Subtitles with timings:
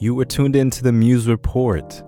[0.00, 2.04] You were tuned into the Muse Report.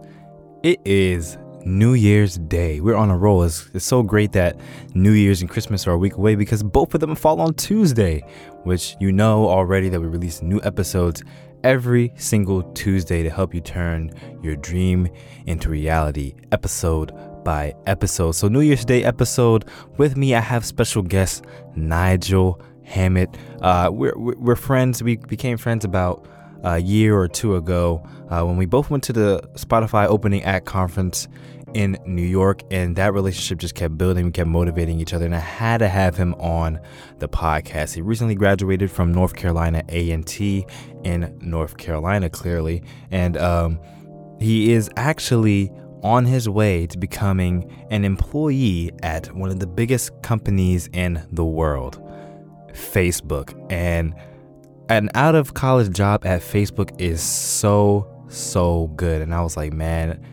[0.62, 2.80] It is New Year's Day.
[2.80, 3.42] We're on a roll.
[3.42, 4.60] It's, it's so great that
[4.94, 8.22] New Year's and Christmas are a week away because both of them fall on Tuesday,
[8.62, 11.24] which you know already that we release new episodes
[11.64, 15.08] every single Tuesday to help you turn your dream
[15.46, 17.12] into reality, episode
[17.42, 18.32] by episode.
[18.32, 19.64] So, New Year's Day episode
[19.96, 21.44] with me, I have special guest
[21.74, 23.36] Nigel Hammett.
[23.60, 25.02] Uh, we're, we're friends.
[25.02, 26.28] We became friends about
[26.62, 30.66] a year or two ago uh, when we both went to the Spotify opening act
[30.66, 31.28] conference
[31.74, 34.26] in New York, and that relationship just kept building.
[34.26, 36.80] We kept motivating each other, and I had to have him on
[37.18, 37.94] the podcast.
[37.94, 40.66] He recently graduated from North Carolina A&T
[41.04, 43.78] in North Carolina, clearly, and um,
[44.40, 45.70] he is actually
[46.02, 51.44] on his way to becoming an employee at one of the biggest companies in the
[51.44, 52.02] world,
[52.72, 54.14] Facebook, and
[54.90, 59.72] an out of college job at Facebook is so so good, and I was like,
[59.72, 60.24] man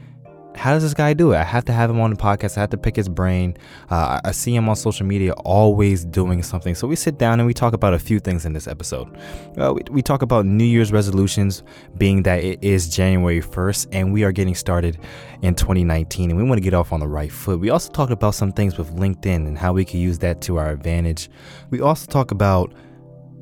[0.57, 1.37] how does this guy do it?
[1.37, 2.57] I have to have him on the podcast.
[2.57, 3.55] I have to pick his brain.
[3.89, 6.75] Uh, I see him on social media always doing something.
[6.75, 9.15] So we sit down and we talk about a few things in this episode.
[9.57, 11.63] Uh, we, we talk about New Year's resolutions,
[11.97, 14.97] being that it is January 1st and we are getting started
[15.41, 17.59] in 2019 and we want to get off on the right foot.
[17.59, 20.57] We also talk about some things with LinkedIn and how we can use that to
[20.57, 21.29] our advantage.
[21.69, 22.73] We also talk about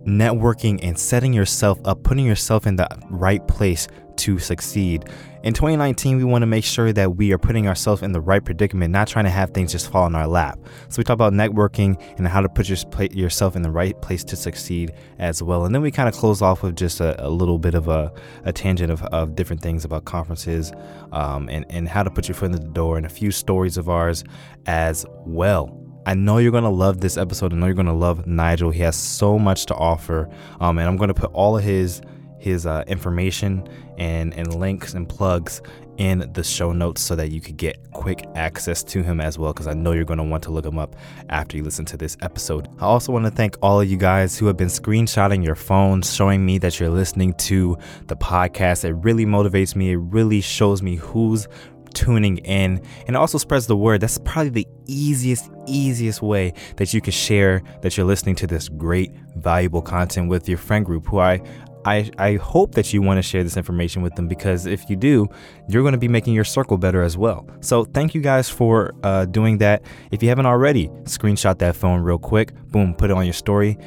[0.06, 5.06] networking and setting yourself up, putting yourself in the right place to succeed.
[5.44, 8.44] In 2019, we want to make sure that we are putting ourselves in the right
[8.44, 10.58] predicament, not trying to have things just fall in our lap.
[10.89, 12.78] So we talk about networking and how to put your,
[13.12, 15.66] yourself in the right place to succeed as well.
[15.66, 18.12] And then we kind of close off with just a, a little bit of a,
[18.44, 20.72] a tangent of, of, different things about conferences
[21.12, 23.78] um, and, and how to put your foot in the door and a few stories
[23.78, 24.23] of ours
[24.66, 25.84] as well.
[26.06, 27.53] I know you're gonna love this episode.
[27.53, 28.72] I know you're gonna love Nigel.
[28.72, 32.02] He has so much to offer, um, and I'm gonna put all of his
[32.38, 35.62] his uh, information and and links and plugs
[35.97, 39.53] in the show notes so that you could get quick access to him as well
[39.53, 40.96] because I know you're going to want to look him up
[41.29, 42.68] after you listen to this episode.
[42.79, 46.13] I also want to thank all of you guys who have been screenshotting your phones
[46.13, 47.78] showing me that you're listening to
[48.08, 48.84] the podcast.
[48.84, 49.91] It really motivates me.
[49.91, 51.47] It really shows me who's
[51.95, 54.01] tuning in and also spreads the word.
[54.01, 58.69] That's probably the easiest, easiest way that you can share that you're listening to this
[58.69, 61.41] great, valuable content with your friend group who I
[61.85, 64.95] I, I hope that you want to share this information with them because if you
[64.95, 65.28] do,
[65.69, 67.47] you're going to be making your circle better as well.
[67.61, 69.84] So thank you guys for uh, doing that.
[70.09, 72.55] If you haven't already, screenshot that phone real quick.
[72.72, 73.78] Boom, put it on your story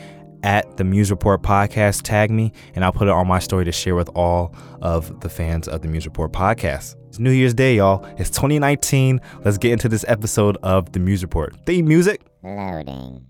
[0.45, 2.03] at the Muse Report podcast.
[2.03, 5.29] Tag me, and I'll put it on my story to share with all of the
[5.29, 6.95] fans of the Muse Report podcast.
[7.19, 8.05] It's New Year's Day, y'all.
[8.17, 9.21] It's 2019.
[9.45, 11.53] Let's get into this episode of the Muse Report.
[11.67, 12.21] Theme music.
[12.45, 13.27] Loading.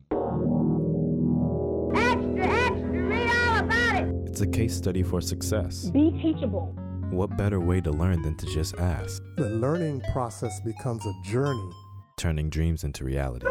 [4.26, 5.88] It's a case study for success.
[5.88, 6.66] Be teachable.
[7.08, 9.22] What better way to learn than to just ask?
[9.38, 11.70] The learning process becomes a journey,
[12.18, 13.48] turning dreams into realities.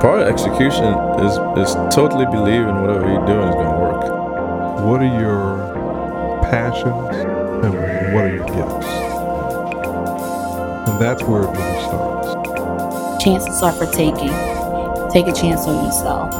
[0.00, 1.36] Part of execution is
[1.68, 3.89] is totally believing whatever you're doing is going to work.
[4.82, 5.58] What are your
[6.42, 7.16] passions
[7.64, 7.74] and
[8.14, 8.86] what are your gifts?
[10.88, 13.22] And that's where it really starts.
[13.22, 14.32] Chances are for taking.
[15.10, 16.32] Take a chance on yourself.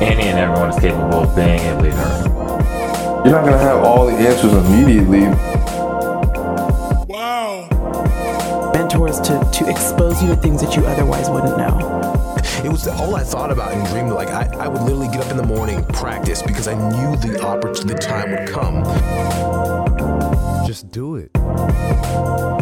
[0.00, 1.96] Any and everyone is capable of being a leader.
[3.24, 5.26] You're not going to have all the answers immediately.
[7.08, 8.72] Wow.
[8.72, 12.01] Mentors to, to expose you to things that you otherwise wouldn't know.
[12.64, 14.12] It was all I thought about and dreamed.
[14.12, 17.40] Like I, I would literally get up in the morning, practice because I knew the
[17.42, 18.84] opportunity, the time would come.
[20.66, 22.61] Just do it.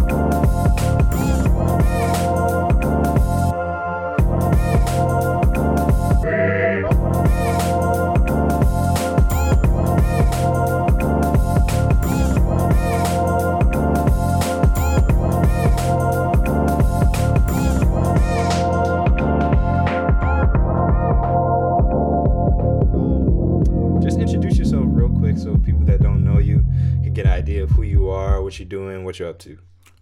[29.21, 29.59] You're up to.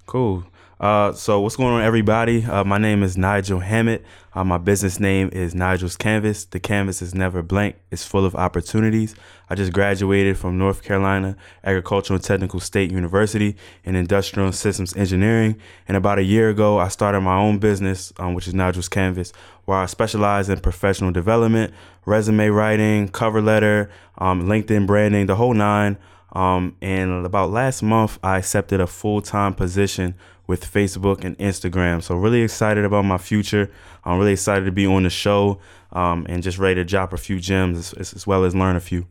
[0.07, 0.45] Cool.
[0.81, 2.45] Uh, so what's going on, everybody?
[2.45, 4.05] Uh, my name is Nigel Hammett.
[4.33, 6.45] Uh, my business name is Nigel's Canvas.
[6.45, 7.75] The canvas is never blank.
[7.91, 9.17] It's full of opportunities.
[9.51, 15.61] I just graduated from North Carolina Agricultural and Technical State University in Industrial Systems Engineering.
[15.89, 19.33] And about a year ago, I started my own business, um, which is Nigel's Canvas,
[19.65, 21.75] where I specialize in professional development,
[22.07, 25.99] resume writing, cover letter, um, LinkedIn branding, the whole nine.
[26.33, 30.15] Um, and about last month, I accepted a full time position
[30.47, 32.03] with Facebook and Instagram.
[32.03, 33.71] So really excited about my future.
[34.05, 35.61] I'm really excited to be on the show
[35.93, 38.81] um, and just ready to drop a few gems as, as well as learn a
[38.81, 39.07] few.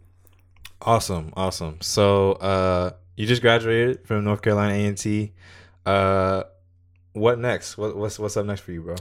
[0.82, 1.78] Awesome, awesome.
[1.82, 5.34] So uh, you just graduated from North Carolina A and T.
[5.86, 6.44] Uh,
[7.14, 7.78] what next?
[7.78, 8.96] What, what's what's up next for you, bro?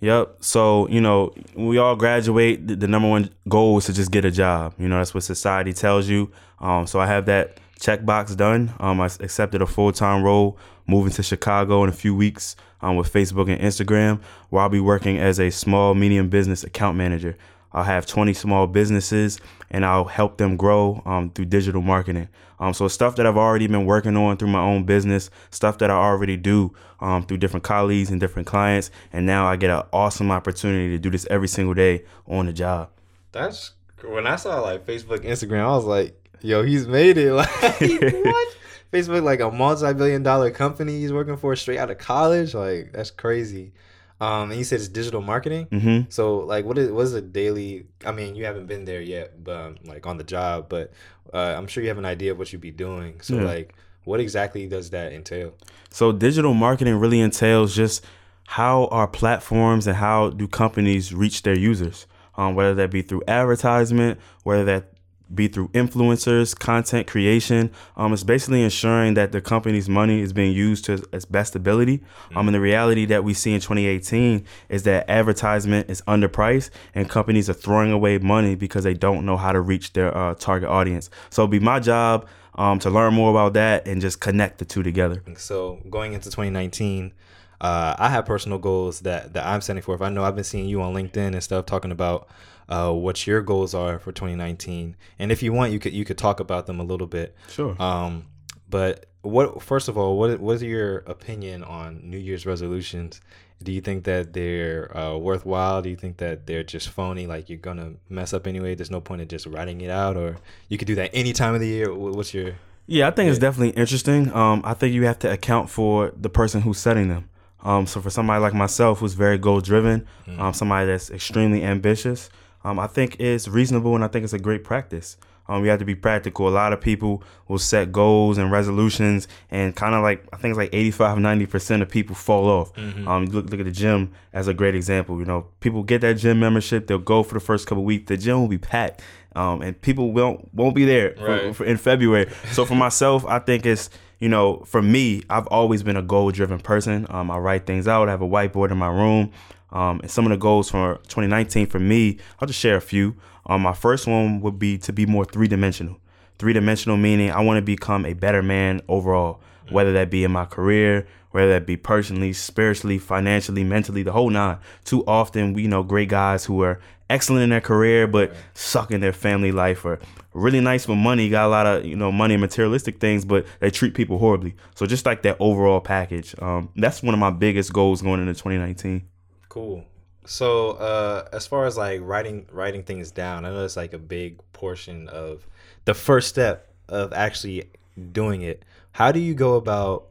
[0.00, 0.38] Yep.
[0.40, 2.66] So, you know, we all graduate.
[2.66, 4.74] The, the number one goal is to just get a job.
[4.76, 6.32] You know, that's what society tells you.
[6.58, 8.72] Um, so I have that checkbox done.
[8.78, 10.56] Um, I accepted a full time role,
[10.86, 14.80] moving to Chicago in a few weeks um, with Facebook and Instagram, where I'll be
[14.80, 17.36] working as a small, medium business account manager.
[17.72, 19.40] I'll have 20 small businesses
[19.70, 22.28] and I'll help them grow um, through digital marketing.
[22.60, 25.90] Um, so stuff that I've already been working on through my own business, stuff that
[25.90, 29.82] I already do um, through different colleagues and different clients, and now I get an
[29.92, 32.90] awesome opportunity to do this every single day on the job.
[33.32, 33.72] That's
[34.04, 37.32] when I saw like Facebook, Instagram, I was like, yo, he's made it.
[37.32, 37.50] Like
[38.24, 38.48] what?
[38.92, 42.54] Facebook, like a multi-billion dollar company he's working for straight out of college.
[42.54, 43.72] Like that's crazy.
[44.20, 45.66] Um, and you said it's digital marketing.
[45.66, 46.10] Mm-hmm.
[46.10, 47.86] So like, what is what is a daily?
[48.04, 50.92] I mean, you haven't been there yet, but um, like on the job, but
[51.32, 53.20] uh, I'm sure you have an idea of what you'd be doing.
[53.22, 53.44] So Yeah.
[53.44, 53.74] like,
[54.04, 55.54] what exactly does that entail?
[55.90, 58.04] So digital marketing really entails just
[58.46, 62.06] how are platforms and how do companies reach their users,
[62.36, 64.91] um, whether that be through advertisement, whether that
[65.34, 67.70] be through influencers, content creation.
[67.96, 72.02] Um, it's basically ensuring that the company's money is being used to its best ability.
[72.34, 77.08] Um, and the reality that we see in 2018 is that advertisement is underpriced and
[77.08, 80.68] companies are throwing away money because they don't know how to reach their uh, target
[80.68, 81.10] audience.
[81.30, 84.64] So it'll be my job um, to learn more about that and just connect the
[84.64, 85.22] two together.
[85.36, 87.12] So going into 2019,
[87.60, 90.02] uh, I have personal goals that that I'm setting forth.
[90.02, 92.28] I know I've been seeing you on LinkedIn and stuff talking about
[92.72, 96.16] uh, what your goals are for 2019, and if you want, you could you could
[96.16, 97.36] talk about them a little bit.
[97.48, 97.80] Sure.
[97.80, 98.26] Um,
[98.68, 103.20] but what first of all, what what is your opinion on New Year's resolutions?
[103.62, 105.82] Do you think that they're uh, worthwhile?
[105.82, 107.26] Do you think that they're just phony?
[107.26, 108.74] Like you're gonna mess up anyway.
[108.74, 110.38] There's no point in just writing it out, or
[110.70, 111.94] you could do that any time of the year.
[111.94, 112.54] What's your
[112.86, 114.32] Yeah, I think it's definitely interesting.
[114.32, 117.28] Um, I think you have to account for the person who's setting them.
[117.62, 120.06] Um, so for somebody like myself, who's very goal driven,
[120.38, 122.28] um, somebody that's extremely ambitious,
[122.64, 125.16] um, I think it's reasonable and I think it's a great practice.
[125.48, 126.48] Um, you have to be practical.
[126.48, 130.52] A lot of people will set goals and resolutions, and kind of like I think
[130.52, 132.72] it's like 85, 90 percent of people fall off.
[132.78, 135.18] Um, look, look at the gym as a great example.
[135.18, 138.06] You know, people get that gym membership, they'll go for the first couple weeks.
[138.06, 139.02] The gym will be packed,
[139.34, 141.24] um, and people won't won't be there for-
[141.54, 142.30] for- in February.
[142.52, 146.30] So for myself, I think it's you know for me, I've always been a goal
[146.30, 147.04] driven person.
[147.10, 148.06] Um, I write things out.
[148.08, 149.32] I have a whiteboard in my room.
[149.72, 153.16] Um, and some of the goals for 2019 for me, I'll just share a few.
[153.46, 155.98] Um, my first one would be to be more three dimensional.
[156.38, 159.40] Three dimensional meaning I want to become a better man overall,
[159.70, 164.30] whether that be in my career, whether that be personally, spiritually, financially, mentally, the whole
[164.30, 164.58] nine.
[164.84, 166.80] Too often, we know great guys who are
[167.10, 170.00] excellent in their career but suck in their family life or
[170.32, 173.46] really nice with money, got a lot of you know money and materialistic things, but
[173.60, 174.54] they treat people horribly.
[174.74, 178.34] So just like that overall package, um, that's one of my biggest goals going into
[178.34, 179.06] 2019.
[179.52, 179.84] Cool.
[180.24, 183.98] So, uh, as far as like writing writing things down, I know it's like a
[183.98, 185.46] big portion of
[185.84, 187.68] the first step of actually
[188.12, 188.64] doing it.
[188.92, 190.06] How do you go about?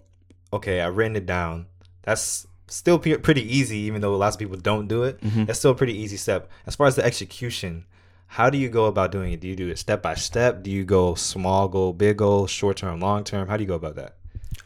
[0.53, 1.65] Okay, I've written it down.
[2.03, 5.17] That's still pe- pretty easy, even though lots of people don't do it.
[5.47, 6.47] That's still a pretty easy step.
[6.67, 7.85] As far as the execution,
[8.27, 9.39] how do you go about doing it?
[9.39, 10.61] Do you do it step by step?
[10.61, 13.47] Do you go small goal, big goal, short term, long term?
[13.47, 14.17] How do you go about that?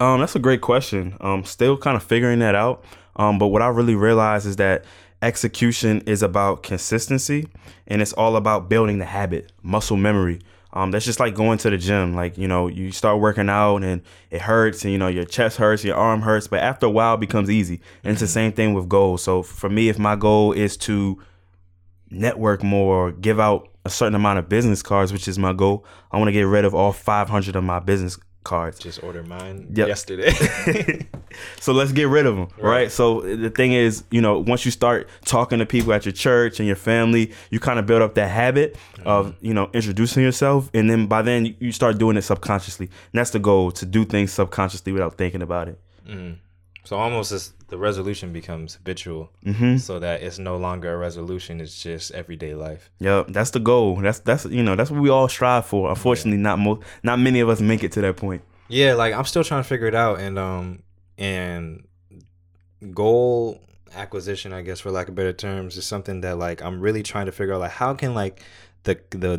[0.02, 1.16] Um, that's a great question.
[1.22, 2.84] Um, still kind of figuring that out.
[3.16, 4.86] Um, but what I really realized is that
[5.22, 7.48] execution is about consistency
[7.88, 10.42] and it's all about building the habit, muscle memory.
[10.74, 12.14] Um, that's just like going to the gym.
[12.16, 15.56] Like, you know, you start working out and it hurts and, you know, your chest
[15.58, 17.80] hurts, your arm hurts, but after a while it becomes easy.
[18.04, 19.24] And it's the same thing with goals.
[19.24, 21.22] So for me, if my goal is to
[22.10, 26.18] network more, give out a certain amount of business cards, which is my goal, I
[26.18, 28.78] want to get rid of all 500 of my business cards.
[28.80, 29.88] Just order mine Yep.
[29.88, 31.08] yesterday.
[31.60, 32.92] so let's get rid of them, right.
[32.92, 36.60] So the thing is, you know, once you start talking to people at your church
[36.60, 40.70] and your family, you kind of build up that habit of, you know, introducing yourself,
[40.74, 42.86] and then by then you- start doing it subconsciously.
[43.12, 45.80] And that's the goal to do things subconsciously without thinking about it.
[46.84, 49.78] So almost as the resolution becomes habitual, Mm-hmm.
[49.78, 52.92] so that it's no longer a resolution; it's just everyday life.
[53.00, 53.96] Yep, that's the goal.
[53.96, 55.90] That's that's you know that's what we all strive for.
[55.90, 58.44] Unfortunately, not most, not many of us make it to that point.
[58.68, 60.84] Yeah, like I'm still trying to figure it out, and um,
[61.18, 61.86] and
[62.94, 63.62] goal
[63.94, 67.26] acquisition, I guess, for lack of better terms, is something that like I'm really trying
[67.28, 67.62] to figure out.
[67.62, 68.42] Like, how can like
[68.84, 69.38] the the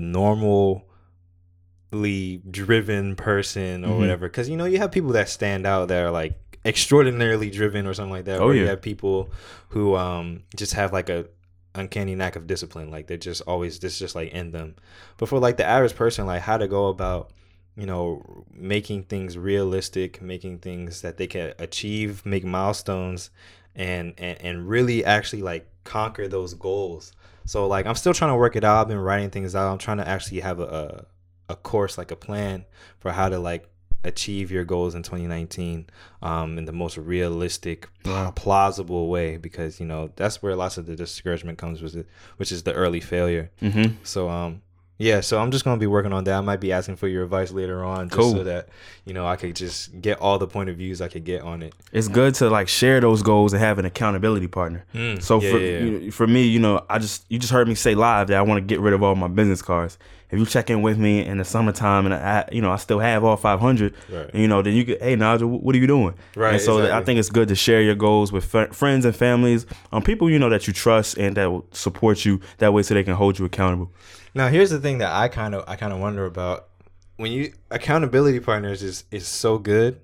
[1.92, 3.98] normally driven person or Mhm.
[3.98, 4.28] whatever.
[4.28, 7.94] Because you know you have people that stand out that are like extraordinarily driven or
[7.94, 8.40] something like that.
[8.40, 9.30] Oh, or you have people
[9.70, 11.26] who um just have like a
[11.74, 12.90] uncanny knack of discipline.
[12.90, 14.74] Like they're just always this just like in them.
[15.16, 17.30] But for like the average person, like how to go about
[17.76, 23.30] you know making things realistic, making things that they can achieve, make milestones,
[23.74, 27.12] and and and really actually like conquer those goals.
[27.44, 28.80] So like I'm still trying to work it out.
[28.82, 29.70] I've been writing things out.
[29.70, 31.04] I'm trying to actually have a
[31.48, 32.64] a, a course like a plan
[32.98, 33.68] for how to like
[34.04, 35.84] achieve your goals in 2019
[36.22, 38.30] um, in the most realistic, Wow.
[38.36, 42.06] plausible way because you know that's where lots of the discouragement comes with it,
[42.36, 43.50] which is the early failure.
[43.60, 43.96] Mm-hmm.
[44.04, 44.62] So um
[44.98, 46.34] yeah, so I'm just gonna be working on that.
[46.34, 48.32] I might be asking for your advice later on, just Cool.
[48.32, 48.68] so that
[49.04, 51.62] you know I could just get all the point of views I could get on
[51.62, 51.74] it.
[51.92, 54.84] It's good to like share those goals and have an accountability partner.
[54.94, 55.78] Mm, So yeah, for yeah, yeah.
[55.84, 58.36] You know, for me, you know, I just you just heard me say live that
[58.38, 59.98] I want to get rid of all my business cards.
[60.28, 62.98] If you check in with me in the summertime and I, you know, I still
[62.98, 64.34] have all 500, Right.
[64.34, 66.14] you know, then you get, hey Nigel, what are you doing?
[66.34, 69.14] Right, And so I think it's good to share your goals with fr- friends and
[69.14, 72.82] families, um, people you know that you trust and that will support you that way,
[72.82, 73.92] so they can hold you accountable.
[74.36, 76.68] Now here's the thing that I kind of I kind of wonder about
[77.16, 79.98] when you accountability partners is is so good,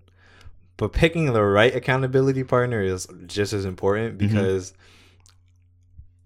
[0.79, 4.29] but picking the right accountability partner is just as important mm-hmm.
[4.29, 4.73] because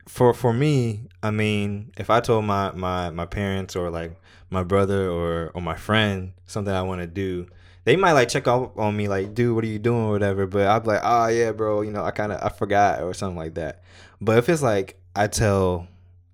[0.06, 4.16] for for me, I mean, if I told my my my parents or like
[4.50, 7.48] my brother or or my friend something I want to do,
[7.86, 10.46] they might like check up on me like, dude, what are you doing or whatever.
[10.46, 13.14] But I'd be like, oh yeah, bro, you know, I kind of I forgot or
[13.14, 13.82] something like that.
[14.20, 15.88] But if it's like I tell,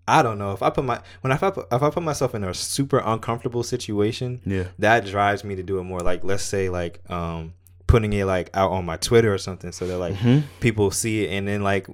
[0.08, 2.34] I don't know if I put my when if I put, if I put myself
[2.34, 4.64] in a super uncomfortable situation, Yeah.
[4.78, 6.00] that drives me to do it more.
[6.00, 7.54] Like let's say like um
[7.86, 10.44] putting it like out on my Twitter or something, so that like Mhm.
[10.60, 11.86] people see it, and then like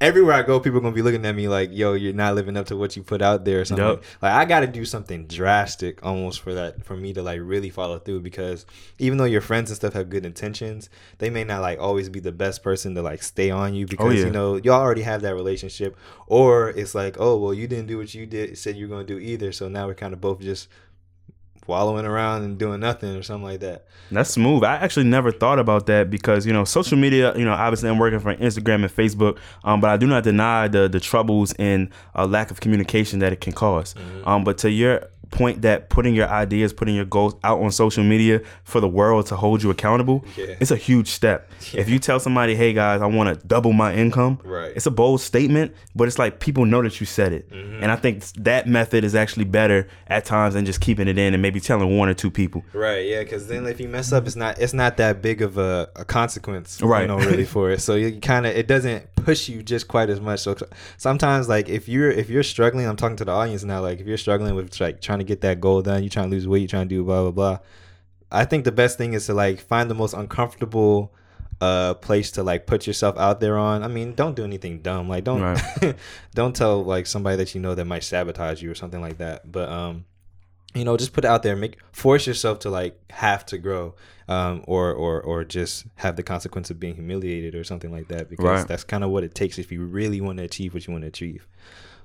[0.00, 2.56] everywhere I go, people are gonna be looking at me like, "Yo, you're not living
[2.56, 3.86] up to what you put out there." Or something.
[4.22, 7.70] Like I got to do something drastic almost for that for me to like really
[7.70, 8.66] follow through because
[8.98, 12.20] even though your friends and stuff have good intentions, they may not like always be
[12.20, 14.24] the best person to like stay on you oh, because Oh, yeah.
[14.26, 17.98] you know y'all already have that relationship, or it's like, oh well, you didn't do
[17.98, 20.40] what you did said you were gonna do either, so now we're kind of both
[20.40, 20.68] just
[21.66, 23.84] wallowing around and doing nothing or something like that.
[24.10, 24.62] That's smooth.
[24.64, 27.36] I actually never thought about that because you know social media.
[27.36, 30.68] You know, obviously I'm working for Instagram and Facebook, um, but I do not deny
[30.68, 33.94] the the troubles and uh, lack of communication that it can cause.
[33.94, 34.28] Mm-hmm.
[34.28, 38.04] Um, but to your point that putting your ideas, putting your goals out on social
[38.04, 40.54] media for the world to hold you accountable, Yeah.
[40.60, 41.50] it's a huge step.
[41.74, 44.72] If you tell somebody, "Hey guys, I want to double my income," Right.
[44.76, 47.82] it's a bold statement, but it's like people know that you said it, Mm-hmm.
[47.82, 51.34] and I think that method is actually better at times than just keeping it in
[51.34, 52.64] and maybe telling one or two people.
[52.72, 55.58] Right, yeah, because then if you mess up, it's not it's not that big of
[55.58, 57.02] a, a consequence, Right.
[57.02, 57.80] You know, really for it.
[57.80, 60.40] So you kind of it doesn't push you just quite as much.
[60.40, 60.56] So
[60.96, 63.80] sometimes, like if you're if you're struggling, I'm talking to the audience now.
[63.80, 66.34] Like if you're struggling with like trying to get that goal done, you're trying to
[66.36, 67.58] lose weight, you're trying to do blah blah blah.
[68.30, 71.12] I think the best thing is to like find the most uncomfortable
[71.60, 73.82] uh place to like put yourself out there on.
[73.82, 75.08] I mean, don't do anything dumb.
[75.08, 75.94] Like don't Right.
[76.34, 79.50] don't tell like somebody that you know that might sabotage you or something like that.
[79.50, 80.04] But um
[80.76, 83.94] you know, just put it out there, make force yourself to like have to grow.
[84.28, 88.28] Um or or or just have the consequence of being humiliated or something like that
[88.28, 88.66] because Right.
[88.68, 91.02] that's kind of what it takes if you really want to achieve what you want
[91.02, 91.46] to achieve.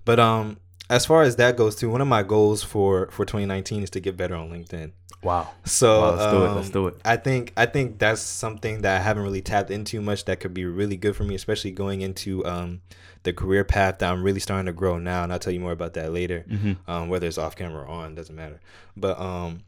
[0.05, 0.57] But um
[0.91, 3.99] as far as that goes too, one of my goals for for 2019 is to
[3.99, 4.91] get better on LinkedIn.
[5.23, 5.49] Wow.
[5.65, 6.47] So Wow, let's do it.
[6.49, 6.95] um, Let's do it.
[7.05, 10.53] I think I think that's something that I haven't really tapped into much that could
[10.53, 12.81] be really good for me, especially going into um,
[13.23, 15.23] the career path that I'm really starting to grow now.
[15.23, 16.43] And I'll tell you more about that later.
[16.49, 16.89] Mm-hmm.
[16.91, 18.59] Um, whether it's off camera or on, doesn't matter.
[18.97, 19.61] But um,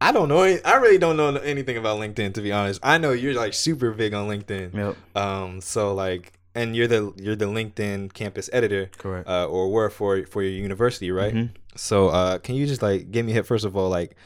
[0.00, 0.42] I don't know.
[0.42, 2.80] I really don't know anything about LinkedIn to be honest.
[2.82, 4.74] I know you're like super big on LinkedIn.
[4.74, 4.96] Yep.
[5.16, 9.28] Um, so like, and you're the you're the LinkedIn campus editor, Correct.
[9.28, 11.34] uh, or were for for your university, right?
[11.34, 11.50] Mhm.
[11.76, 14.16] So, uh, can you just like give me a hit first of all, like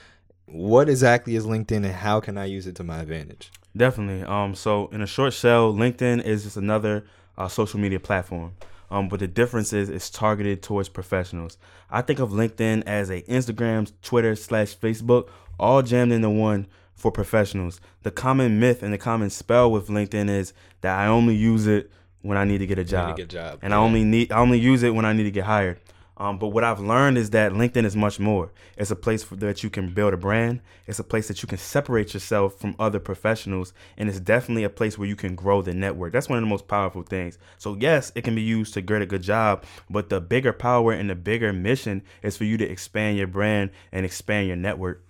[0.47, 3.51] what exactly is LinkedIn and how can I use it to my advantage?
[3.77, 4.23] Definitely.
[4.27, 7.05] Um, so in a short shell, LinkedIn is just another
[7.39, 8.53] uh, social media platform.
[8.91, 11.57] Um, but the difference is it's targeted towards professionals.
[11.91, 17.11] I think of LinkedIn as a Instagram, Twitter slash Facebook, all jammed into one for
[17.11, 17.81] professionals.
[18.03, 21.91] The common myth and the common spell with LinkedIn is that I only use it
[22.23, 24.39] when I need to get a job, get a job, and I only need I
[24.39, 25.81] only use it when I need to get hired.
[26.19, 28.53] Um, but what I've learned is that LinkedIn is much more.
[28.77, 30.61] It's a place for, that you can build a brand.
[30.87, 34.71] It's a place that you can separate yourself from other professionals, and it's definitely a
[34.71, 36.13] place where you can grow the network.
[36.13, 37.39] That's one of the most powerful things.
[37.59, 40.93] So yes, it can be used to get a good job, but the bigger power
[40.93, 45.03] and the bigger mission is for you to expand your brand and expand your network.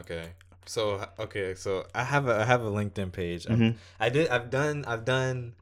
[0.00, 0.30] Okay.
[0.66, 3.46] So okay, so I have a I have a LinkedIn page.
[3.46, 3.76] Mhm.
[4.00, 5.54] I did I've done I've done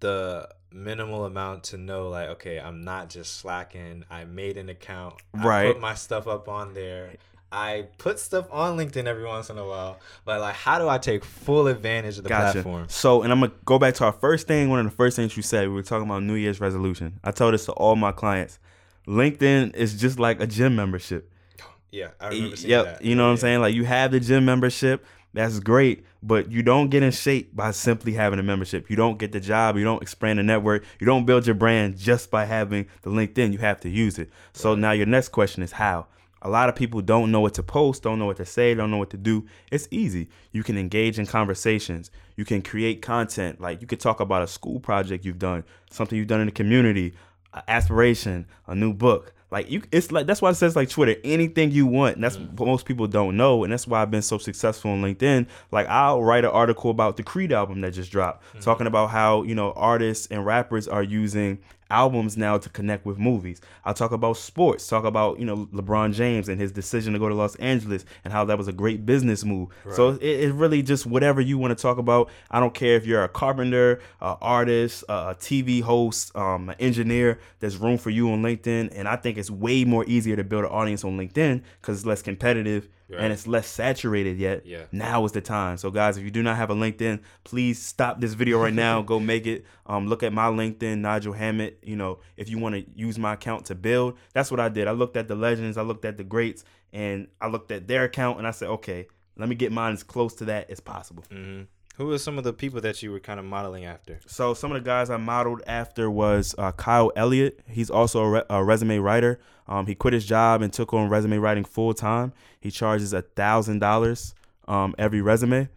[0.00, 5.14] the minimal amount to know like okay i'm not just slacking i made an account
[5.32, 5.68] Right.
[5.68, 7.14] i put my stuff up on there
[7.50, 10.98] i put stuff on linkedin every once in a while but like how do i
[10.98, 12.52] take full advantage of the Gotcha.
[12.62, 14.68] platform So, and I'm gonna go back to our first thing.
[14.68, 17.20] One of the first things you said, we were talking about New Year's resolution.
[17.24, 18.58] I told this to all my clients.
[19.06, 21.30] LinkedIn is just like a gym membership.
[21.92, 23.60] yeah i remember seeing Yep, that you know what I'm saying?
[23.60, 25.06] Like you have the gym membership,
[25.36, 28.88] that's great, but you don't get in shape by simply having a membership.
[28.88, 31.98] You don't get the job, you don't expand the network, you don't build your brand
[31.98, 33.52] just by having the LinkedIn.
[33.52, 34.30] You have to use it.
[34.54, 36.06] So now your next question is how?
[36.40, 38.90] A lot of people don't know what to post, don't know what to say, don't
[38.90, 39.46] know what to do.
[39.70, 40.28] It's easy.
[40.52, 42.10] You can engage in conversations.
[42.36, 43.60] You can create content.
[43.60, 46.52] Like you could talk about a school project you've done, something you've done in the
[46.52, 47.14] community,
[47.52, 49.34] a aspiration, a new book.
[49.50, 52.16] Like you, it's like that's why it says like Twitter, anything you want.
[52.16, 52.52] And that's mm.
[52.54, 55.46] what most people don't know, and that's why I've been so successful on LinkedIn.
[55.70, 58.60] Like I'll write an article about the Creed album that just dropped, mm.
[58.60, 61.58] talking about how you know artists and rappers are using
[61.90, 63.60] albums now to connect with movies.
[63.84, 67.28] I'll talk about sports, talk about you know LeBron James and his decision to go
[67.28, 69.70] to Los Angeles and how that was a great business move.
[69.92, 72.30] So it, it's really just whatever you want to talk about.
[72.50, 77.38] I don't care if you're a carpenter, an artist, a TV host, um, an engineer.
[77.60, 80.64] There's room for you on LinkedIn, and I think it's way more easier to build
[80.64, 84.66] an audience on LinkedIn because it's less competitive and it's less saturated yet.
[84.66, 84.84] Yeah.
[84.92, 85.76] Now is the time.
[85.76, 89.02] So guys, if you do not have a LinkedIn, please stop this video right now.
[89.12, 89.64] Go make it.
[89.86, 91.78] Um, look at my LinkedIn, Nigel Hammett.
[91.82, 94.88] You know, if you want to use my account to build, that's what I did.
[94.88, 98.04] I looked at the legends, I looked at the greats, and I looked at their
[98.04, 101.24] account, and I said, okay, let me get mine as close to that as possible.
[101.30, 101.62] hmm
[101.96, 104.70] who are some of the people that you were kind of modeling after So some
[104.72, 107.60] of the guys I modeled after was uh, Kyle Elliott.
[107.68, 109.38] He's also a, re- a resume writer.
[109.68, 112.32] Um, he quit his job and took on resume writing full time.
[112.60, 114.34] He charges a thousand dollars
[114.68, 115.68] um every resume.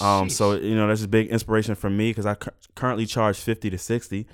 [0.00, 3.38] Um, so you know that's a big inspiration for me because I cu- currently charge
[3.38, 4.26] fifty to sixty.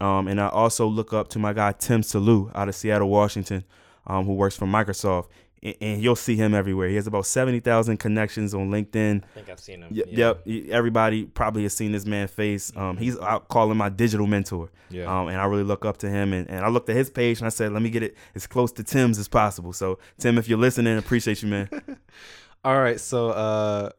[0.00, 3.62] Um, and I also look up to my guy Tim Salau out of Seattle, Washington,
[4.06, 5.28] um, who works for Microsoft.
[5.62, 6.88] And, and you'll see him everywhere.
[6.88, 9.22] He has about seventy thousand connections on LinkedIn.
[9.22, 10.48] i think i've seen him Y- Yep.
[10.70, 12.72] Everybody probably has seen this man face.
[12.76, 14.70] Um, he's out calling my digital mentor.
[14.90, 15.04] Yeah.
[15.04, 16.32] Um, and I really look up to him.
[16.32, 18.46] And, and I looked at his page and I said, let me get it as
[18.46, 19.72] close to Tim's as possible.
[19.72, 21.68] So Tim, if you're listening, appreciate you, man.
[22.64, 23.90] All right, so uh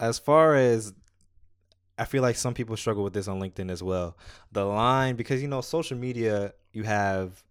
[0.00, 0.92] as far as
[1.96, 4.16] I feel like some people struggle with this on LinkedIn as well.
[4.52, 7.42] The line because you know social media you have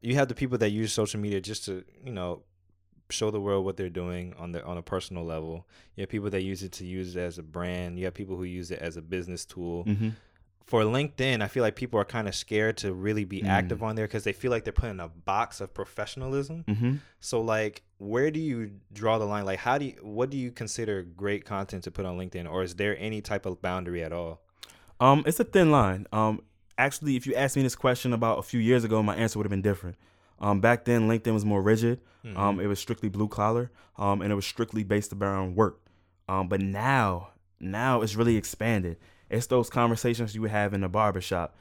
[0.00, 2.42] you have the people that use social media just to, you know,
[3.10, 5.66] show the world what they're doing on the on a personal level.
[5.96, 7.98] You have people that use it to use it as a brand.
[7.98, 9.84] You have people who use it as a business tool.
[9.84, 10.10] hmm
[10.64, 13.48] For LinkedIn, I feel like people are kind of scared to really be Mm.
[13.48, 16.64] active on there because they feel like they're put in a box of professionalism.
[16.68, 19.44] hmm So like where do you draw the line?
[19.44, 22.62] Like how do you what do you consider great content to put on LinkedIn or
[22.62, 24.40] is there any type of boundary at all?
[25.00, 26.06] Um, it's a thin line.
[26.12, 26.42] Um,
[26.78, 29.46] actually, if you asked me this question about a few years ago, my answer would
[29.46, 29.96] have been different.
[30.40, 32.00] Um, back then, LinkedIn was more rigid.
[32.36, 33.70] Um, it was strictly blue collar.
[33.96, 35.80] Um, and it was strictly based around work.
[36.28, 38.96] Um, but now, now it's really expanded.
[39.28, 41.56] It's those conversations you would have in a barbershop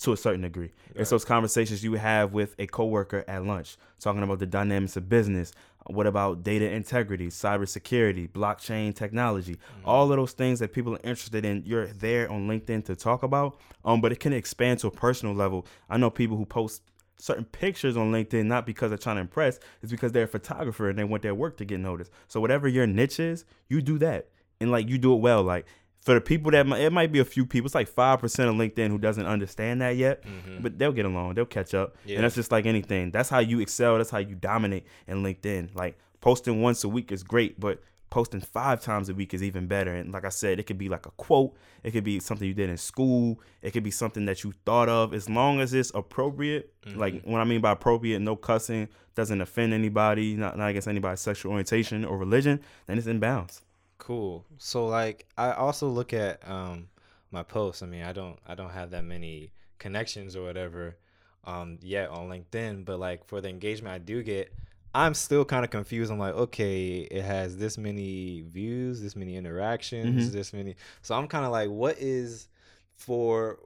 [0.00, 0.70] to a certain degree.
[0.94, 4.96] It's those conversations you would have with a coworker at lunch, talking about the dynamics
[4.96, 5.52] of business.
[5.86, 11.44] What about data integrity, cybersecurity, blockchain technology, all of those things that people are interested
[11.44, 11.64] in.
[11.66, 13.58] You're there on LinkedIn to talk about.
[13.84, 15.66] Um, but it can expand to a personal level.
[15.90, 16.82] I know people who post
[17.22, 20.88] certain pictures on LinkedIn not because they're trying to impress, it's because they're a photographer
[20.88, 22.10] and they want their work to get noticed.
[22.26, 24.28] So whatever your niche is, you do that,
[24.60, 25.44] and like you do it well.
[25.44, 25.66] Like
[26.00, 28.50] for the people that might, it might be a few people, it's like five percent
[28.50, 30.62] of LinkedIn who doesn't understand that yet, mm-hmm.
[30.62, 32.16] but they'll get along, they'll catch up, Yeah.
[32.16, 33.12] and that's just like anything.
[33.12, 33.98] That's how you excel.
[33.98, 35.76] That's how you dominate in LinkedIn.
[35.76, 37.80] Like posting once a week is great, but
[38.12, 39.94] posting five times a week is even better.
[39.94, 42.52] And like I said, it could be like a quote, it could be something you
[42.52, 45.14] did in school, it could be something that you thought of.
[45.14, 49.72] As long as it's appropriate, like what I mean by appropriate, no cussing, doesn't offend
[49.72, 53.62] anybody, not, not against anybody's sexual orientation or religion, then it's in bounds.
[53.96, 54.44] Cool.
[54.58, 56.88] So like I also look at um
[57.30, 57.82] my posts.
[57.82, 60.98] I mean, I don't I don't have that many connections or whatever
[61.44, 64.52] um yet on LinkedIn, but like for the engagement I do get,
[64.94, 66.12] I'm still kind of confused.
[66.12, 70.32] I'm like, okay, it has this many views, this many interactions, Mhm.
[70.32, 70.76] this many.
[71.00, 72.48] So I'm kind of like, what is
[72.94, 73.58] for?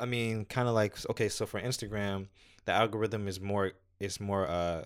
[0.00, 2.26] I mean, kind of like okay, so for Instagram,
[2.64, 4.84] the algorithm is more is more uh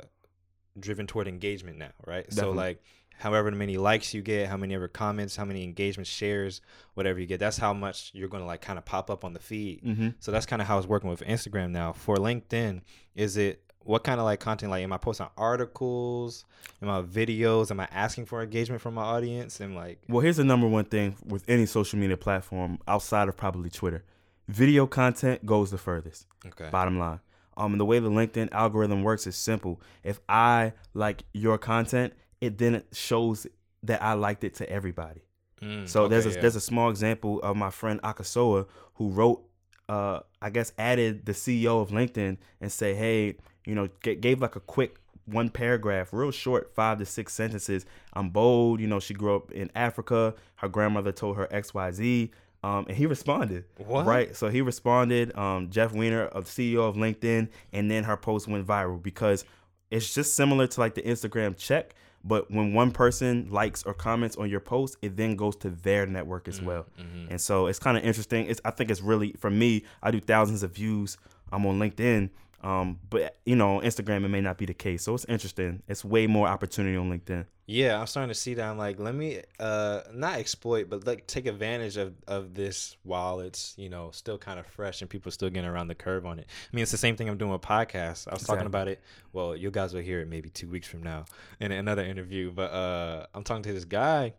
[0.78, 2.30] driven toward engagement now, right?
[2.32, 2.82] So like
[3.18, 6.60] however many likes you get, how many ever comments, how many engagements, shares,
[6.94, 9.38] whatever you get, that's how much you're gonna like kind of pop up on the
[9.40, 9.82] feed.
[9.84, 10.08] Mm-hmm.
[10.18, 11.92] So that's kind of how it's working with Instagram now.
[11.92, 12.80] For LinkedIn,
[13.14, 14.70] is it what kind of like content?
[14.70, 16.44] Like, am I posting articles?
[16.80, 17.70] Am I videos?
[17.70, 19.60] Am I asking for engagement from my audience?
[19.60, 23.36] And like, Well, here's the number one thing with any social media platform outside of
[23.36, 24.04] probably Twitter.
[24.48, 26.26] video content goes the furthest.
[26.46, 26.68] Okay.
[26.70, 27.20] Bottom line.
[27.56, 29.80] Um, the way the LinkedIn algorithm works is simple.
[30.02, 33.46] If I like your content, it then shows
[33.82, 35.22] that I liked it to everybody.
[35.60, 36.40] Mm, So there's a yeah.
[36.40, 39.44] there's a small example of my friend Akasoa who wrote,
[39.88, 44.40] uh, I guess added the CEO of LinkedIn and say, hey, you know, g- gave
[44.40, 44.96] like a quick
[45.26, 47.86] one paragraph, real short, five to six sentences.
[48.12, 48.80] I'm bold.
[48.80, 50.34] You know, she grew up in Africa.
[50.56, 52.30] Her grandmother told her X Y Z.
[52.64, 53.64] Um, and he responded.
[53.78, 54.06] What?
[54.06, 54.36] Right.
[54.36, 55.36] So he responded.
[55.36, 59.44] Um, Jeff Weiner, of CEO of LinkedIn, and then her post went viral because
[59.90, 61.94] it's just similar to like the Instagram check,
[62.24, 66.06] but when one person likes or comments on your post, it then goes to their
[66.06, 66.86] network as well.
[67.30, 68.46] And so it's kind of interesting.
[68.46, 69.84] It's I think it's really for me.
[70.02, 71.18] I do thousands of views.
[71.50, 72.30] I'm on LinkedIn,
[72.62, 75.02] um, but you know, Instagram it may not be the case.
[75.02, 75.82] So it's interesting.
[75.88, 77.46] It's way more opportunity on LinkedIn.
[77.66, 78.68] Yeah, I'm starting to see that.
[78.68, 83.40] I'm like, let me uh not exploit, but like take advantage of of this while
[83.40, 86.38] it's you know still kind of fresh and people still getting around the curve on
[86.38, 86.46] it.
[86.48, 88.28] I mean, it's the same thing I'm doing with podcasts.
[88.28, 89.00] I was talking about it.
[89.32, 91.24] Well, you guys will hear it maybe two weeks from now
[91.60, 92.52] in another interview.
[92.52, 94.34] But uh I'm talking to this guy,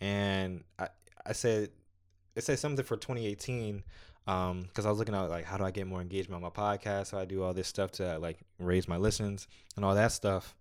[0.00, 0.88] and I
[1.24, 1.70] I said
[2.34, 3.82] it said something for 2018
[4.28, 6.50] um because i was looking at like how do i get more engagement on my
[6.50, 7.12] podcast?
[7.12, 10.54] How i do all this stuff to like raise my listens and all that stuff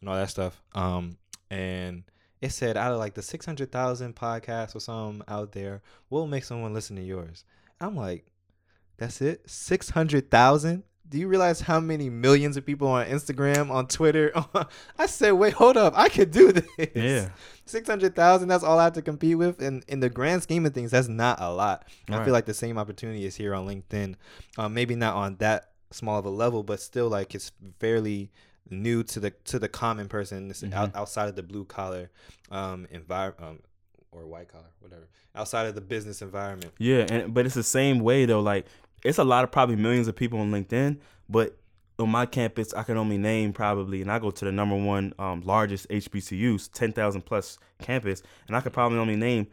[0.00, 0.60] and all that stuff.
[0.74, 1.16] Um
[1.50, 2.02] and
[2.40, 6.74] it said out of like the 600000 podcasts or something out there will make someone
[6.74, 7.44] listen to yours?
[7.80, 8.26] I'm like
[8.96, 9.48] that's it?
[9.48, 10.82] 600000
[11.12, 14.32] do you realize how many millions of people on instagram on twitter
[14.98, 17.28] i said wait hold up i could do this Yeah.
[17.64, 18.48] six hundred thousand.
[18.48, 21.08] That's all I have to compete with, and in the grand scheme of things, that's
[21.08, 21.86] not a lot.
[22.10, 24.16] I feel like the same opportunity is here on LinkedIn.
[24.58, 28.30] Um, maybe not on that small of a level, but still like it's fairly
[28.68, 30.50] new to the to the common person.
[30.50, 30.74] Mm-hmm.
[30.74, 32.10] out, outside of the blue collar
[32.50, 33.58] um environment um,
[34.10, 35.08] or white collar, whatever.
[35.34, 36.72] Outside of the business environment.
[36.78, 38.40] Yeah, and but it's the same way though.
[38.40, 38.66] Like
[39.04, 41.56] it's a lot of probably millions of people on LinkedIn, but
[41.98, 45.12] on my campus, I can only name probably, and I go to the number one
[45.18, 49.46] um, largest HBCUs, ten thousand plus campus, and I could probably only name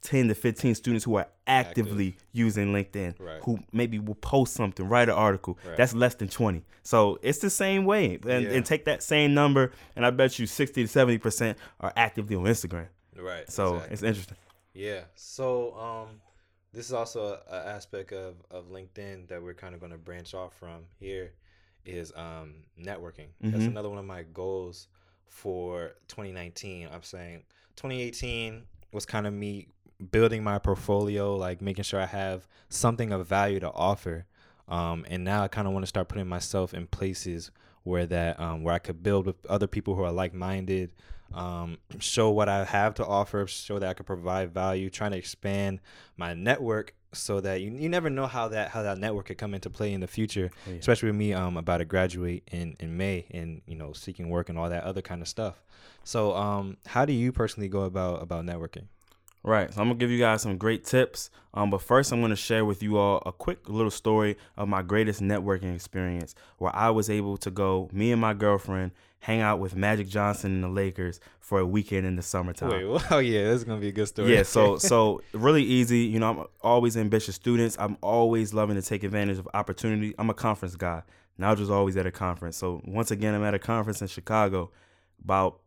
[0.00, 3.40] ten to fifteen students who are actively using LinkedIn, Right.
[3.42, 5.58] who maybe will post something, write an article.
[5.66, 5.76] Right.
[5.76, 6.64] That's less than twenty.
[6.84, 8.50] So it's the same way, and, Yeah.
[8.52, 12.36] and take that same number, and I bet you sixty to seventy percent are actively
[12.36, 12.86] on Instagram.
[13.16, 13.50] Right.
[13.50, 14.36] So it's interesting.
[14.72, 15.00] Yeah.
[15.16, 16.20] So um
[16.72, 20.34] this is also an aspect of, of LinkedIn that we're kind of going to branch
[20.34, 21.32] off from here
[21.86, 23.28] is um networking.
[23.40, 23.68] That's Mhm.
[23.68, 24.88] another one of my goals
[25.26, 26.88] for 2019.
[26.92, 27.44] I'm saying
[27.76, 29.68] 2018 was kind of me
[30.10, 34.26] building my portfolio, like making sure I have something of value to offer.
[34.68, 37.50] Um, and now I kind of want to start putting myself in places
[37.82, 40.92] where that um, where I could build with other people who are like minded,
[41.32, 45.18] um, show what I have to offer, show that I could provide value, trying to
[45.18, 45.80] expand
[46.16, 49.54] my network so that you, you never know how that how that network could come
[49.54, 50.50] into play in the future.
[50.66, 50.74] Yeah.
[50.74, 54.48] Especially with me um about to graduate in in May and you know seeking work
[54.48, 55.62] and all that other kind of stuff.
[56.04, 58.86] So um how do you personally go about about networking?
[59.42, 59.72] Right.
[59.72, 61.30] So I'm gonna give you guys some great tips.
[61.54, 64.82] Um, but first I'm gonna share with you all a quick little story of my
[64.82, 69.58] greatest networking experience where I was able to go, me and my girlfriend, hang out
[69.58, 72.70] with Magic Johnson and the Lakers for a weekend in the summertime.
[72.70, 74.34] Wait, oh yeah, this is gonna be a good story.
[74.34, 76.00] Yeah, so so really easy.
[76.00, 77.76] You know, I'm always ambitious students.
[77.78, 80.14] I'm always loving to take advantage of opportunity.
[80.18, 81.02] I'm a conference guy.
[81.38, 82.58] Nigel's always at a conference.
[82.58, 84.70] So once again, I'm at a conference in Chicago.
[85.24, 85.60] About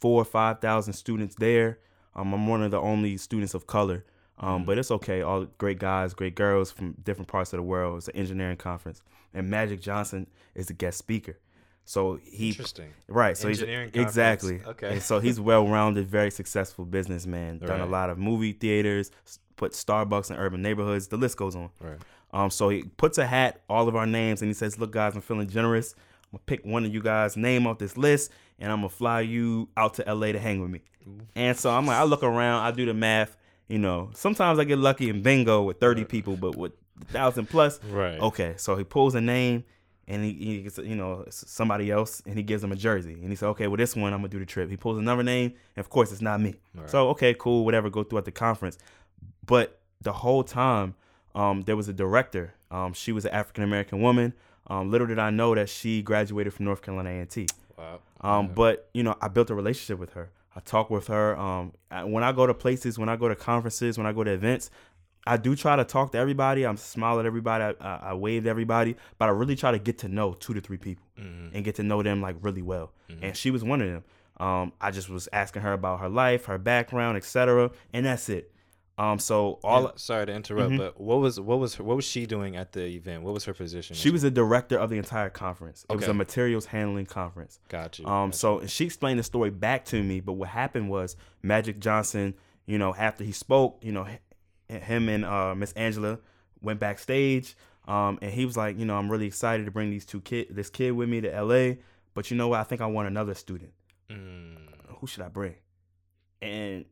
[0.00, 1.78] four or five thousand students there.
[2.14, 4.04] Um, I'm one of the only students of color.
[4.42, 5.20] Um, but it's okay.
[5.20, 7.98] All great guys, great girls from different parts of the world.
[7.98, 9.02] It's an engineering conference,
[9.34, 11.38] and Magic Johnson is the guest speaker.
[11.84, 12.90] So he Interesting.
[13.08, 13.36] Right.
[13.36, 14.10] So Engineering he's conference.
[14.12, 14.92] exactly Okay.
[14.92, 17.58] And so he's well-rounded, very successful businessman.
[17.58, 19.10] Done a lot of movie theaters,
[19.56, 21.08] put Starbucks in urban neighborhoods.
[21.08, 21.68] The list goes on.
[21.80, 21.98] Right.
[22.32, 22.48] Um.
[22.48, 25.20] So he puts a hat, all of our names, and he says, "Look, guys, I'm
[25.20, 25.94] feeling generous.
[26.32, 29.22] I'm gonna pick one of you guys' name off this list, and I'm gonna fly
[29.22, 30.82] you out to LA to hang with me."
[31.34, 33.36] And so I'm like, I look around, I do the math.
[33.68, 36.72] You know, sometimes I get lucky in bingo with 30 people, but with
[37.08, 38.18] thousand plus, Right.
[38.20, 39.64] Okay, so he pulls a name,
[40.06, 43.30] and he, he gets you know somebody else, and he gives him a jersey, and
[43.30, 44.68] he said, okay, well this one I'm gonna do the trip.
[44.70, 46.54] He pulls another name, and of course it's not me.
[46.86, 47.88] So okay, cool, whatever.
[47.90, 48.76] Go through at the conference,
[49.46, 50.94] but the whole time,
[51.34, 52.54] um, there was a director.
[52.70, 54.34] Um, she was an African American woman.
[54.66, 57.46] Um, little did I know that she graduated from North Carolina A&T.
[57.80, 58.00] Wow.
[58.38, 60.30] Um, But you know, I built a relationship with her.
[60.54, 61.38] I talk with her.
[61.38, 64.24] Um, I- when I go to places, when I go to conferences, when I go
[64.24, 64.70] to events,
[65.26, 66.66] I do try to talk to everybody.
[66.66, 67.76] I'm smile at everybody.
[67.80, 70.60] I, I, wave to everybody, but I really try to get to know two to
[70.60, 72.92] three people and get to know them like really well.
[73.22, 74.04] And she was one of them.
[74.38, 77.70] Um, I just was asking her about her life, her background, etc.
[77.92, 78.50] And that's it.
[79.00, 80.76] Um, so all And- sorry to interrupt, Mhm.
[80.78, 83.22] but what was what was her, what was she doing at the event?
[83.22, 83.96] What was her position?
[83.96, 85.86] she was the director of the entire conference.
[85.88, 87.60] It was a materials handling conference.
[87.68, 88.06] Gotcha.
[88.06, 91.80] Um, got so she explained the story back to me, but what happened was Magic
[91.80, 92.34] Johnson,
[92.66, 94.06] you know, after he spoke, you know,
[94.68, 96.18] him and uh, Miss Angela
[96.60, 97.56] went backstage,
[97.88, 100.48] um, and he was like, you know, I'm really excited to bring these two kid,
[100.50, 101.76] this kid with me to LA,
[102.12, 102.60] but you know what?
[102.60, 103.72] I think I want another student.
[104.10, 104.58] Mm,
[104.98, 105.54] Who should I bring?
[106.42, 106.84] And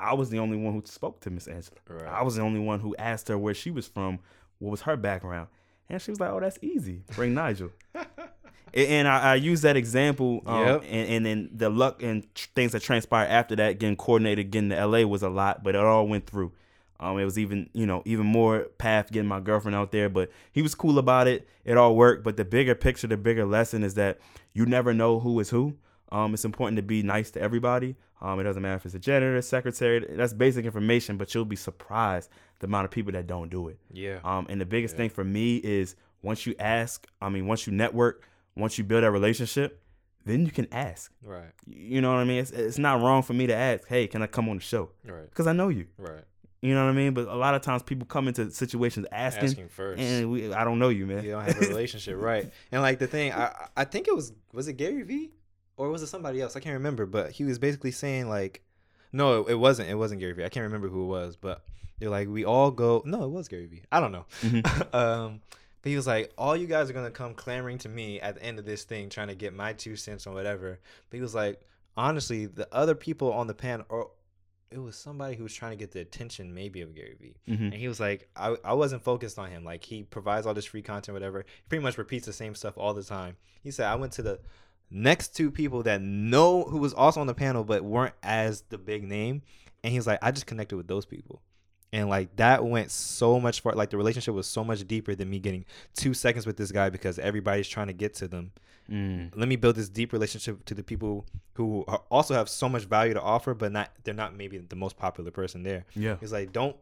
[0.00, 1.76] I was the only one who spoke to Miss Angela.
[1.88, 2.06] Right.
[2.06, 4.18] I was the only one who asked her where she was from,
[4.58, 5.48] what was her background,
[5.88, 7.02] and she was like, "Oh, that's easy.
[7.14, 7.70] Bring Nigel."
[8.72, 10.82] And I, I use that example, um, Yep.
[10.88, 14.70] and, and then the luck and tr- things that transpired after that, getting coordinated, getting
[14.70, 16.52] to LA was a lot, but it all went through.
[17.00, 20.30] Um, it was even, you know, even more path getting my girlfriend out there, but
[20.52, 21.48] he was cool about it.
[21.64, 22.22] It all worked.
[22.22, 24.20] But the bigger picture, the bigger lesson is that
[24.52, 25.76] you never know who is who.
[26.12, 27.96] Um, it's important to be nice to everybody.
[28.20, 30.04] Um, it doesn't matter if it's a janitor, secretary.
[30.10, 33.78] That's basic information, but you'll be surprised the amount of people that don't do it.
[33.92, 34.18] yeah.
[34.24, 37.72] Um, and the biggest thing for me is once you ask, I mean, once you
[37.72, 39.80] network, once you build that relationship,
[40.26, 41.10] then you can ask.
[41.24, 41.50] right.
[41.66, 42.40] You know what I mean?
[42.40, 44.90] It's, it's not wrong for me to ask, hey, can I come on the show?
[45.06, 45.30] Right.
[45.30, 45.86] Because I know you.
[45.96, 46.24] Right.
[46.60, 47.14] You know what I mean?
[47.14, 49.98] But a lot of times people come into situations asking, Asking first.
[49.98, 51.24] and we, I don't know you, man.
[51.24, 52.50] you don't have a relationship, right?
[52.70, 55.30] And like the thing, I I think it was was it Gary Vee
[55.80, 56.56] or was it somebody else?
[56.56, 58.62] I can't remember, but he was basically saying like,
[59.12, 59.88] no, it, it wasn't.
[59.88, 60.44] It wasn't Gary Vee.
[60.44, 61.64] I can't remember who it was, but
[61.98, 63.02] they're like, we all go.
[63.04, 63.82] No, it was Gary Vee.
[63.90, 64.26] I don't know.
[64.42, 64.94] Mhm.
[64.94, 65.40] um,
[65.82, 68.42] but he was like, all you guys are gonna come clamoring to me at the
[68.42, 70.78] end of this thing, trying to get my two cents or whatever.
[71.08, 71.60] But he was like,
[71.96, 74.10] honestly, the other people on the panel or.
[74.72, 77.34] It was somebody who was trying to get the attention, maybe of Gary Vee.
[77.48, 77.72] Mhm.
[77.72, 79.64] And he was like, I, I wasn't focused on him.
[79.64, 81.40] Like he provides all this free content, whatever.
[81.40, 83.36] He pretty much repeats the same stuff all the time.
[83.64, 84.38] He said, I went to the
[84.90, 88.78] next two people that know who was also on the panel but weren't as the
[88.78, 89.42] big name.
[89.82, 91.42] And he was like, I just connected with those people.
[91.92, 93.72] And like that went so much far.
[93.72, 96.90] Like the relationship was so much deeper than me getting two seconds with this guy
[96.90, 98.52] because everybody's trying to get to them.
[98.90, 99.30] Mm.
[99.34, 102.84] Let me build this deep relationship to the people who are, also have so much
[102.84, 105.84] value to offer, but not they're not maybe the most popular person there.
[105.94, 106.16] Yeah.
[106.20, 106.76] He's like, don't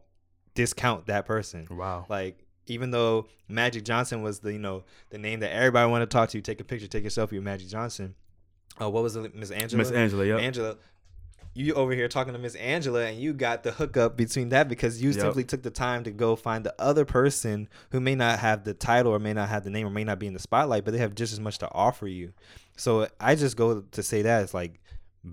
[0.55, 1.67] discount that person.
[1.69, 2.05] Wow.
[2.09, 6.13] Like even though Magic Johnson was the you know the name that everybody wanted to
[6.15, 8.15] talk to, take a picture, take a selfie with Magic Johnson.
[8.81, 9.77] Uh, what was it, Miss Angela?
[9.79, 10.39] Miss Angela, yep.
[10.39, 10.77] Angela.
[11.55, 15.01] You over here talking to Miss Angela, and you got the hookup between that because
[15.01, 15.19] you Yep.
[15.19, 18.73] simply took the time to go find the other person who may not have the
[18.75, 20.91] title or may not have the name or may not be in the spotlight, but
[20.91, 22.31] they have just as much to offer you.
[22.77, 24.79] So I just go to say that it's like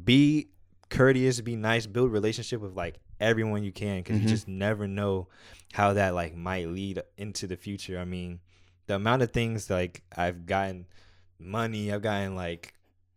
[0.05, 0.49] be
[0.89, 4.23] courteous, be nice, build relationship with like everyone you can because Mhm.
[4.23, 5.29] you just never know
[5.73, 7.99] how that like might lead into the future.
[7.99, 8.41] I mean,
[8.87, 10.87] the amount of things like I've gotten
[11.39, 12.75] money, I've gotten like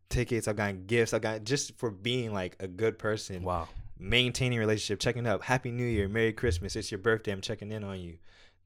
[0.10, 3.68] tickets, I've gotten gifts, I've gotten just for being like a good person, Wow.
[3.98, 7.84] maintaining relationship, checking up, Happy New Year, Merry Christmas, it's your birthday, I'm checking in
[7.84, 8.18] on you.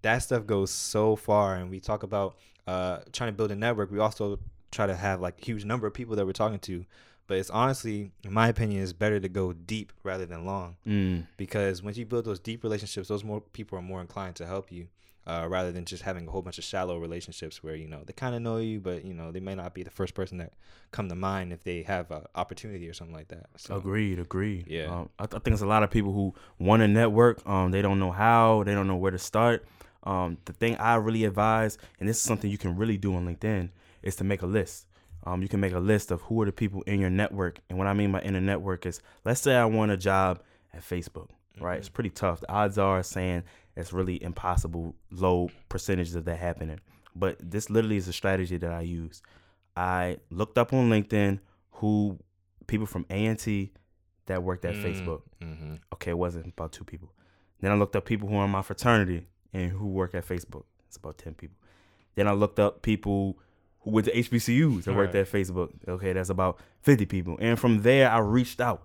[0.02, 3.92] That stuff goes so far, and we talk about uh, trying to build a network.
[3.92, 4.40] We also
[4.72, 6.86] try to have like huge number of people that we're talking to,
[7.28, 11.28] but it's honestly, in my opinion, it's better to go deep rather than long Mm.
[11.38, 14.72] because once you build those deep relationships, those more people are more inclined to help
[14.72, 14.88] you,
[15.26, 18.12] uh, rather than just having a whole bunch of shallow relationships where you know they
[18.14, 20.52] kind of know you, but you know they may not be the first person that
[20.92, 23.46] come to mind if they have an opportunity or something like that.
[23.58, 24.66] So, Agreed, agreed.
[24.68, 24.88] Yeah.
[24.94, 27.42] Um, I, th- I think it's a lot of people who want to network.
[27.48, 28.64] Um, they don't know how.
[28.64, 29.66] They don't know where to start.
[30.04, 33.26] Um, the thing I really advise, and this is something you can really do on
[33.26, 33.70] LinkedIn,
[34.02, 34.88] is to make a list.
[35.26, 37.60] Um, you can make a list of who are the people in your network.
[37.70, 40.42] And what I mean by in a network is, let's say I want a job
[40.74, 41.78] at Facebook, right?
[41.78, 42.42] It's pretty tough.
[42.42, 43.44] The odds are saying
[43.76, 46.80] it's really impossible, low percentages of that happening.
[47.16, 49.22] But this literally is a strategy that I use.
[49.78, 51.40] I looked up on LinkedIn
[51.72, 52.20] who
[52.68, 53.72] people from A&T
[54.26, 55.22] that worked at Facebook.
[55.42, 55.76] Mm-hmm.
[55.94, 57.12] Okay, it wasn't about two people.
[57.60, 60.64] Then I looked up people who are in my fraternity and who work at Facebook.
[60.88, 61.58] It's about 10 people.
[62.16, 63.38] Then I looked up people
[63.84, 65.22] who went to HBCUs that worked Right.
[65.22, 65.70] at Facebook.
[65.88, 67.38] Okay, that's about 50 people.
[67.40, 68.84] And from there, I reached out.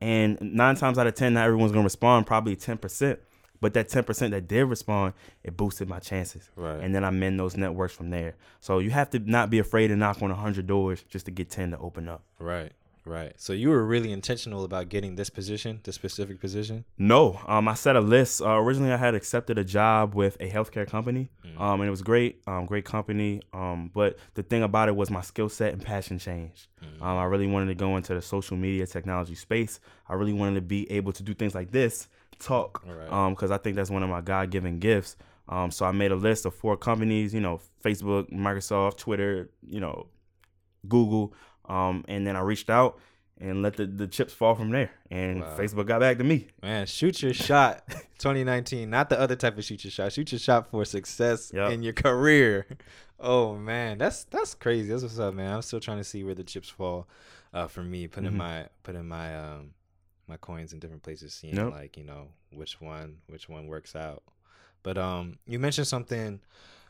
[0.00, 3.18] And nine times out of 10, not everyone's going to respond, probably 10%.
[3.58, 6.50] But that 10% that did respond, it boosted my chances.
[6.56, 6.78] Right.
[6.78, 8.34] And then I mend those networks from there.
[8.60, 11.48] So you have to not be afraid to knock on 100 doors just to get
[11.50, 12.22] 10 to open up.
[12.38, 12.72] Right,
[13.06, 13.32] right.
[13.36, 16.84] So you were really intentional about getting this position, this specific position.
[16.98, 18.42] No, um, I set a list.
[18.42, 22.02] Uh, originally, I had accepted a job with a healthcare company, um, and it was
[22.02, 23.40] great, um, great company.
[23.52, 26.66] Um, but the thing about it was my skill set and passion changed.
[27.00, 29.80] Um, I really wanted to go into the social media technology space.
[30.08, 33.10] I really wanted to be able to do things like this, talk, Right.
[33.10, 35.16] um, because I think that's one of my God given gifts.
[35.48, 39.78] Um, so I made a list of four companies, you know, Facebook, Microsoft, Twitter, you
[39.80, 40.08] know,
[40.88, 41.32] Google,
[41.68, 42.98] um, and then I reached out
[43.38, 44.90] and let the, the chips fall from there.
[45.10, 45.56] And Wow.
[45.58, 46.48] Facebook got back to me.
[46.62, 47.86] Man, shoot your shot
[48.18, 48.88] 2019.
[48.88, 50.12] Not the other type of shoot your shot.
[50.12, 51.72] Shoot your shot for success Yep.
[51.72, 52.66] in your career.
[53.18, 54.90] Oh man, that's that's crazy.
[54.90, 55.50] That's what's up, man.
[55.50, 57.08] I'm still trying to see where the chips fall
[57.54, 58.08] uh, for me.
[58.08, 58.36] Putting Mhm.
[58.36, 59.70] my putting my um
[60.28, 61.70] my coins in different places, seeing Yep.
[61.72, 64.22] like, you know, which one which one works out.
[64.82, 66.40] But um you mentioned something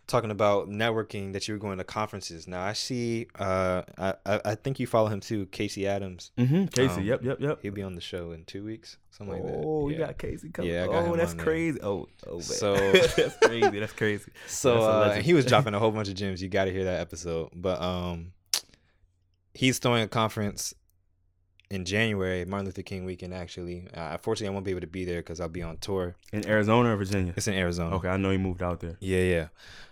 [0.07, 2.47] talking about networking that you were going to conferences.
[2.47, 6.31] Now I see uh I I, think you follow him too, Casey Adams.
[6.38, 6.66] Mm-hmm.
[6.66, 7.59] Casey, Um, yep, yep, yep.
[7.62, 9.62] He'll be on the show in two weeks, something like that.
[9.64, 10.07] Oh, you Yeah.
[10.07, 10.71] got Casey coming.
[10.71, 11.47] Yeah, oh, that's on there.
[11.47, 11.81] crazy.
[11.83, 12.42] Oh, oh, man.
[12.42, 13.79] So- that's crazy.
[13.81, 14.31] That's crazy.
[14.47, 16.40] So That's uh, he was dropping a whole bunch of gems.
[16.42, 17.51] You got to hear that episode.
[17.55, 18.33] But um,
[19.55, 20.73] he's throwing a conference
[21.70, 23.35] in January, Martin Luther King weekend.
[23.35, 26.14] Actually, uh, unfortunately, I won't be able to be there because I'll be on tour.
[26.33, 27.35] In Arizona or Virginia?
[27.37, 27.96] It's in Arizona.
[27.96, 28.96] Okay, I know he moved out there.
[29.00, 29.48] Yeah, yeah.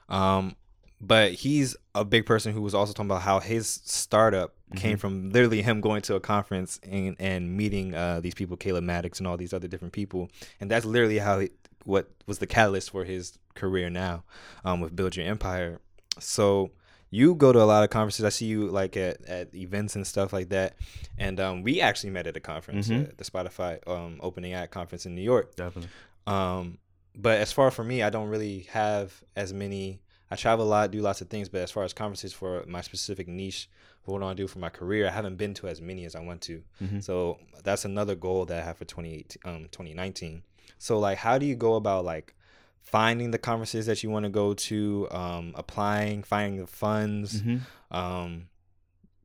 [0.08, 0.56] Um,
[1.00, 5.00] but he's a big person who was also talking about how his startup came Mhm.
[5.00, 9.18] from literally him going to a conference and and meeting uh, these people, Caleb Maddox
[9.18, 11.50] and all these other different people, and that's literally how he,
[11.84, 14.24] what was the catalyst for his career now,
[14.64, 15.80] um, with Build Your Empire.
[16.18, 16.70] So
[17.18, 18.24] you go to a lot of conferences.
[18.24, 20.70] I see you like at, at events and stuff like that,
[21.18, 23.09] and um, we actually met at a conference, Mhm.
[23.09, 25.55] uh, the Spotify um, opening act conference in New York.
[25.55, 25.90] Definitely.
[26.27, 26.79] Um,
[27.14, 30.00] but as far for me, I don't really have as many.
[30.31, 32.81] I travel a lot, do lots of things, but as far as conferences for my
[32.81, 33.68] specific niche,
[34.03, 36.05] for what I want to do for my career, I haven't been to as many
[36.07, 36.62] as I want to.
[36.83, 37.03] Mhm.
[37.05, 40.42] So that's another goal that I have for 2018, um, 2019.
[40.79, 42.35] So like, how do you go about like
[42.84, 47.60] finding the conferences that you want to go to, um, applying, finding the funds, Mhm.
[47.90, 48.46] um,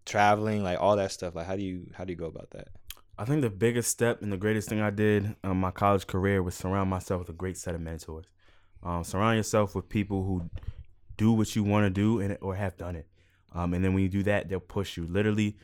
[0.06, 1.36] traveling, like all that stuff?
[1.36, 2.70] Like, how do you how do you go about that?
[3.18, 6.42] I think the biggest step and the greatest thing I did in my college career
[6.42, 8.26] was surround myself with a great set of mentors.
[8.82, 10.50] Um, surround yourself with people who
[11.18, 13.08] do what you want to do and or have done it.
[13.52, 15.06] Um, and then when you do that, they'll push you.
[15.06, 15.58] Literally,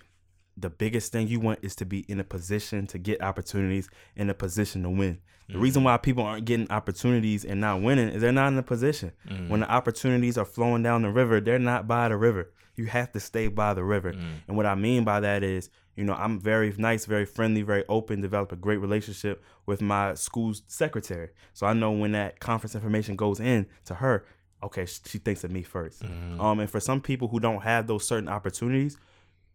[0.58, 4.30] the biggest thing you want is to be in a position to get opportunities, in
[4.30, 5.20] a position to win.
[5.48, 5.62] The mm.
[5.62, 9.12] reason why people aren't getting opportunities and not winning is they're not in a position.
[9.28, 9.50] Mm.
[9.50, 12.52] When the opportunities are flowing down the river, they're not by the river.
[12.76, 14.14] You have to stay by the river.
[14.14, 14.32] Mm.
[14.48, 17.86] And what I mean by that is, you know, I'm very nice, very friendly, very
[17.88, 21.30] open, develop a great relationship with my school's secretary.
[21.54, 24.26] So I know when that conference information goes in to her,
[24.64, 26.42] okay, she thinks of me 1st mm-hmm.
[26.42, 28.98] Um, and for some people who don't have those certain opportunities,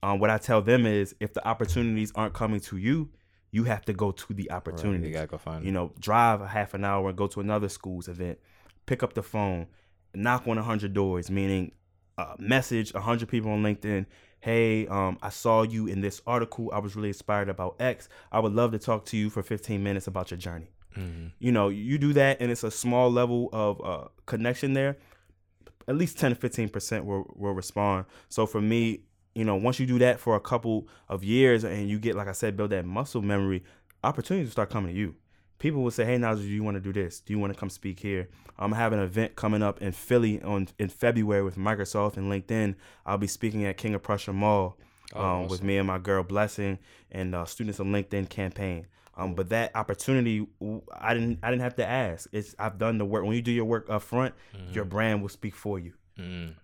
[0.03, 3.11] um, what I tell them is if the opportunities aren't coming to you,
[3.53, 5.09] you have to go to the opportunity.
[5.09, 5.65] You gotta go find.
[5.65, 8.39] You know, drive a half an hour and go to another school's event,
[8.87, 9.67] pick up the phone,
[10.15, 11.73] knock on a hundred doors, meaning
[12.17, 14.07] uh, message a hundred people on LinkedIn.
[14.41, 16.71] Hey, um, I saw you in this article.
[16.73, 18.09] I was really inspired about X.
[18.33, 20.71] I would love to talk to you for 15 minutes about your journey.
[21.39, 24.97] You know, you do that, and it's a small level of uh, connection there.
[25.87, 28.07] At least 10 to 15 percent will will respond.
[28.29, 29.03] So for me,
[29.35, 32.29] you know, once you do that for a couple of years, and you get, like
[32.29, 33.63] I said, build that muscle memory,
[34.03, 35.15] opportunities will start coming to you.
[35.59, 37.21] People will say, "Hey, Nigel, do you want to do this?
[37.21, 40.41] Do you want to come speak here?" I'm having an event coming up in Philly
[40.43, 42.75] on in February with Microsoft and LinkedIn.
[43.07, 44.79] I'll be speaking at King of Prussia Mall
[45.15, 46.79] um, with me and my girl Blessing
[47.11, 48.87] and uh, students of LinkedIn campaign.
[49.17, 50.47] Um, but that opportunity,
[50.99, 52.29] I didn't, I didn't have to ask.
[52.33, 53.25] It's I've done the work.
[53.25, 54.35] When you do your work up front,
[54.73, 55.93] your brand will speak for you.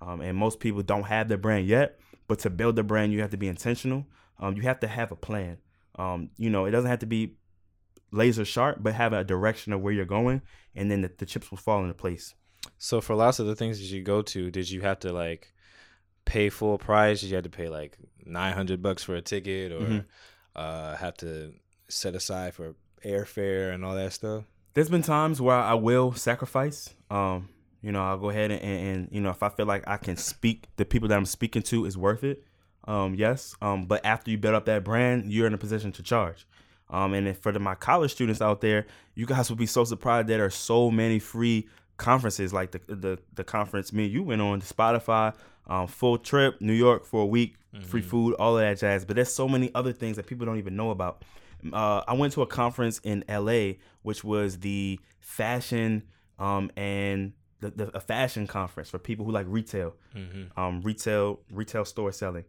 [0.00, 1.98] Um, and most people don't have their brand yet.
[2.28, 4.06] But to build a brand, you have to be intentional.
[4.38, 5.58] Um, you have to have a plan.
[5.98, 7.36] Um, you know, it doesn't have to be
[8.10, 10.42] laser sharp, but have a direction of where you're going,
[10.74, 12.34] and then the, the chips will fall into place.
[12.78, 15.52] So for lots of the things that you go to, did you have to like
[16.24, 17.20] pay full price?
[17.20, 20.04] Did you have to pay like nine hundred bucks for a ticket, or Mhm.
[20.54, 21.54] uh, have to
[21.88, 24.44] set aside for airfare and all that stuff?
[24.74, 26.94] There's been times where I will sacrifice.
[27.10, 27.48] Um,
[27.86, 29.96] you know, I'll go ahead and, and, and you know, if I feel like I
[29.96, 32.42] can speak, the people that I'm speaking to is worth it.
[32.88, 33.54] Um, yes.
[33.62, 36.48] Um, but after you build up that brand, you're in a position to charge.
[36.90, 39.84] Um, and if for the, my college students out there, you guys will be so
[39.84, 44.12] surprised that there are so many free conferences like the the, the conference me and
[44.12, 45.32] you went on, the Spotify,
[45.68, 49.04] um, full trip, New York for a week, free food, all of that jazz.
[49.04, 51.22] But there's so many other things that people don't even know about.
[51.72, 56.02] Uh, I went to a conference in LA, which was the fashion
[56.40, 59.94] um, and the, the a fashion conference for people who like retail,
[60.56, 62.44] um, retail, retail store selling.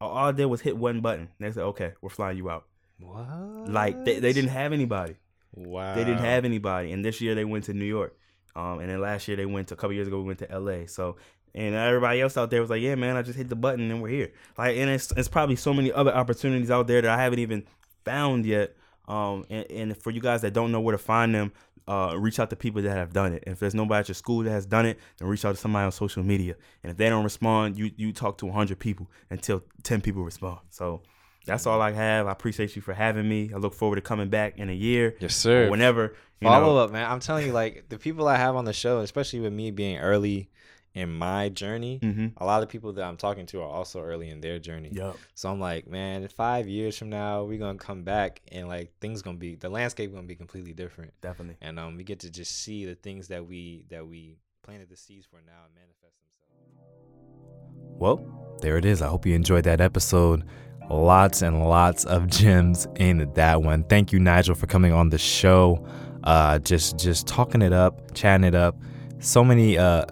[0.00, 1.28] All I did was hit one button.
[1.38, 2.66] They said, "Okay, we're flying you out."
[2.98, 3.68] What?
[3.68, 5.16] Like they, they didn't have anybody.
[5.54, 5.94] Wow.
[5.94, 6.92] They didn't have anybody.
[6.92, 8.16] And this year they went to New York.
[8.54, 10.58] Um, and then last year they went to a couple years ago we went to
[10.58, 10.86] LA.
[10.86, 11.16] So
[11.54, 14.02] and everybody else out there was like, yeah, man, I just hit the button and
[14.02, 14.32] we're here.
[14.56, 17.64] Like, and it's it's probably so many other opportunities out there that I haven't even
[18.04, 18.74] found yet.
[19.12, 21.52] Um, and, and for you guys that don't know where to find them,
[21.86, 23.44] uh, reach out to people that have done it.
[23.46, 25.84] If there's nobody at your school that has done it, then reach out to somebody
[25.84, 26.54] on social media.
[26.82, 30.60] And if they don't respond, you you talk to 100 people until 10 people respond.
[30.70, 31.02] So
[31.44, 32.26] that's all I have.
[32.26, 33.50] I appreciate you for having me.
[33.52, 35.16] I look forward to coming back in a year.
[35.20, 35.68] Yes, sir.
[35.68, 36.14] whenever.
[36.40, 36.84] You Follow know.
[36.84, 37.10] up, man.
[37.10, 39.98] I'm telling you, like the people I have on the show, especially with me being
[39.98, 40.48] early
[40.94, 42.32] in my journey, Mhm.
[42.36, 44.90] a lot of people that I'm talking to are also early in their journey.
[44.92, 45.16] Yup.
[45.34, 49.22] So I'm like, man, five years from now, we're gonna come back and like things
[49.22, 51.12] gonna be the landscape gonna be completely different.
[51.22, 51.56] Definitely.
[51.62, 54.96] And um, we get to just see the things that we that we planted the
[54.96, 57.98] seeds for now and manifest themselves.
[57.98, 59.00] Well, there it is.
[59.02, 60.44] I hope you enjoyed that episode.
[60.90, 63.84] Lots and lots of gems in that one.
[63.84, 65.86] Thank you, Nigel, for coming on the show.
[66.24, 68.76] Uh, just just talking it up, chatting it up.
[69.20, 69.78] So many.
[69.78, 70.04] Uh,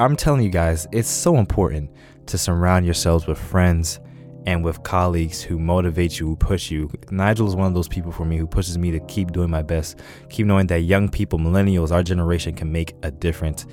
[0.00, 1.90] I'm telling you guys, it's so important
[2.24, 4.00] to surround yourselves with friends
[4.46, 6.90] and with colleagues who motivate you, who push you.
[7.10, 9.60] Nigel is one of those people for me who pushes me to keep doing my
[9.60, 13.66] best, keep knowing that young people, millennials, our generation can make a difference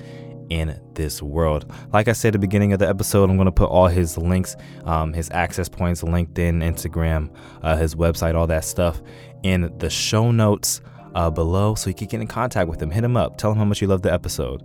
[0.50, 1.72] in this world.
[1.94, 4.18] Like I said at the beginning of the episode, I'm going to put all his
[4.18, 4.54] links,
[4.84, 9.00] um, his access points, LinkedIn, Instagram, uh, his website, all that stuff
[9.44, 10.82] in the show notes
[11.14, 12.90] uh, below so you can get in contact with him.
[12.90, 13.36] Hit him up.
[13.38, 14.62] Tell him how much you love the episode.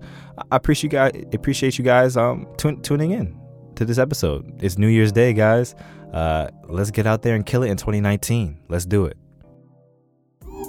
[0.51, 1.23] I appreciate you guys.
[1.33, 3.39] Appreciate you guys um, tun- tuning in
[3.75, 4.61] to this episode.
[4.63, 5.75] It's New Year's Day, guys.
[6.13, 8.59] Uh, let's get out there and kill it in 2019.
[8.69, 9.17] Let's do it.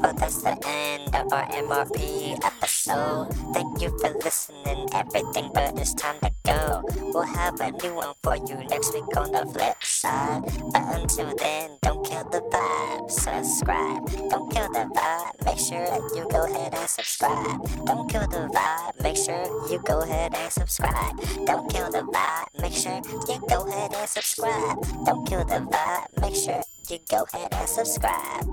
[0.03, 2.74] That's the end of our MRP episode.
[2.85, 6.85] So, thank you for listening, everything, but it's time to go.
[7.14, 10.43] We'll have a new one for you next week on the flip side.
[10.70, 13.11] But until then, don't kill the vibe.
[13.11, 14.05] Subscribe.
[14.28, 15.47] Don't kill the vibe.
[15.47, 17.87] Make sure you go ahead and subscribe.
[17.87, 19.03] Don't kill the vibe.
[19.03, 21.16] Make sure you go ahead and subscribe.
[21.47, 22.61] Don't kill the vibe.
[22.61, 24.76] Make sure you go ahead and subscribe.
[25.07, 26.20] Don't kill the vibe.
[26.20, 26.61] Make sure
[26.91, 28.45] you go ahead and subscribe.